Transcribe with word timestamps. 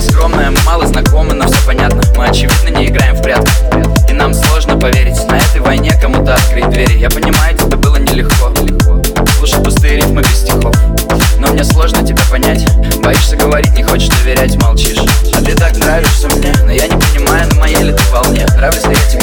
наверное, 0.00 0.62
мало 0.64 0.86
знакомы, 0.86 1.34
но 1.34 1.46
все 1.46 1.66
понятно. 1.66 2.00
Мы 2.16 2.26
очевидно 2.26 2.68
не 2.78 2.86
играем 2.86 3.16
в 3.16 3.22
прятки. 3.22 3.50
И 4.08 4.12
нам 4.12 4.32
сложно 4.32 4.78
поверить 4.78 5.18
На 5.28 5.36
этой 5.36 5.60
войне 5.60 5.92
кому-то 6.00 6.34
открыть 6.34 6.68
двери. 6.70 6.98
Я 6.98 7.10
понимаю, 7.10 7.56
тебе 7.56 7.76
было 7.76 7.96
нелегко. 7.96 8.52
Слушай 9.38 9.62
пустые 9.62 9.96
рифмы 9.96 10.22
без 10.22 10.40
стихов. 10.40 10.74
Но 11.38 11.48
мне 11.48 11.64
сложно 11.64 12.06
тебя 12.06 12.22
понять. 12.30 12.64
Боишься 13.02 13.36
говорить, 13.36 13.72
не 13.76 13.82
хочешь 13.82 14.08
доверять, 14.08 14.56
молчишь. 14.62 15.00
А 15.34 15.42
ты 15.42 15.54
так 15.54 15.76
нравишься 15.76 16.28
мне 16.28 16.52
Но 16.64 16.72
я 16.72 16.86
не 16.86 16.96
понимаю, 16.96 17.48
на 17.48 17.60
моей 17.60 17.82
ли 17.82 17.92
ты 17.92 18.02
волне. 18.12 18.46
Нравлюсь 18.56 18.86
ли 18.86 18.94
я 18.94 19.10
тебе 19.10 19.19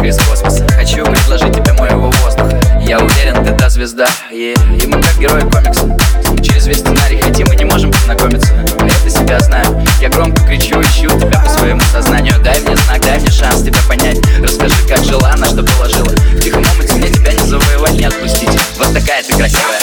иностранка 0.00 0.06
из 0.06 0.16
космоса. 0.18 0.66
Хочу 0.74 1.04
предложить 1.04 1.54
тебе 1.54 1.72
моего 1.74 2.10
воздуха. 2.10 2.60
Я 2.80 2.98
уверен, 2.98 3.44
ты 3.44 3.52
та 3.52 3.68
звезда 3.68 4.06
yeah. 4.32 4.82
И 4.82 4.86
мы 4.86 5.00
как 5.02 5.18
герои 5.18 5.42
комикса. 5.50 5.96
Через 6.42 6.66
весь 6.66 6.78
сценарий 6.78 7.20
хотим 7.20 7.52
и 7.52 7.56
не 7.56 7.64
можем 7.64 7.90
познакомиться. 7.92 8.52
Я 8.80 9.10
себя 9.10 9.40
знаю. 9.40 9.84
Я 10.00 10.08
громко 10.08 10.44
кричу, 10.44 10.80
ищу 10.80 11.08
тебя 11.18 11.40
по 11.40 11.48
своему 11.48 11.80
сознанию. 11.92 12.34
Дай 12.42 12.60
мне 12.60 12.76
знак, 12.76 13.00
дай 13.00 13.18
мне 13.18 13.30
шанс 13.30 13.62
тебя 13.62 13.78
понять. 13.88 14.18
Расскажи, 14.42 14.74
как 14.88 15.04
жила, 15.04 15.34
на 15.36 15.46
что 15.46 15.62
положила. 15.62 16.08
В 16.08 16.40
тихом 16.40 16.64
омуте 16.74 16.94
мне 16.94 17.08
тебя 17.08 17.32
не 17.32 17.46
завоевать, 17.46 17.94
не 17.94 18.04
отпустить. 18.04 18.50
Вот 18.78 18.94
такая 18.94 19.22
ты 19.22 19.36
красивая 19.36 19.79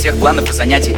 всех 0.00 0.16
планов 0.18 0.48
и 0.48 0.52
занятий. 0.54 0.96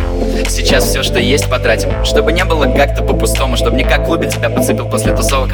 Сейчас 0.48 0.84
все, 0.84 1.02
что 1.02 1.18
есть, 1.18 1.50
потратим. 1.50 2.04
Чтобы 2.04 2.32
не 2.32 2.44
было 2.44 2.72
как-то 2.72 3.02
по-пустому 3.02 3.56
Чтобы 3.56 3.76
не 3.76 3.82
как 3.82 4.02
в 4.02 4.04
клубе 4.04 4.28
тебя 4.28 4.48
подцепил 4.48 4.88
после 4.88 5.12
тусовок. 5.12 5.50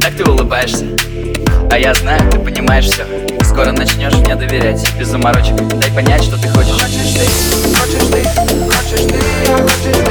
Так 0.00 0.14
ты 0.16 0.22
улыбаешься. 0.24 0.86
А 1.72 1.76
я 1.76 1.92
знаю, 1.92 2.30
ты 2.30 2.38
понимаешь 2.38 2.86
все 2.86 3.04
Скоро 3.42 3.72
начнешь 3.72 4.14
мне 4.14 4.36
доверять 4.36 4.80
Без 4.96 5.08
заморочек. 5.08 5.56
Дай 5.80 5.90
понять, 5.90 6.22
что 6.22 6.40
ты 6.40 6.48
хочешь. 6.48 6.70
Хочешь 6.70 7.14
ты, 7.14 7.74
хочешь 7.74 8.08
ты, 8.12 8.22
хочешь 8.70 9.06
ты, 9.06 9.18
а 9.48 9.62
хочешь 9.62 10.07